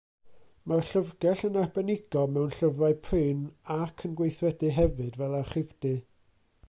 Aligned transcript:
Mae'r 0.71 0.85
llyfrgell 0.91 1.43
yn 1.49 1.59
arbenigo 1.63 2.23
mewn 2.37 2.55
llyfrau 2.55 2.95
prin 3.09 3.43
ac 3.77 4.07
yn 4.09 4.17
gweithredu 4.23 4.73
hefyd 4.79 5.21
fel 5.21 5.41
archifdy. 5.43 5.95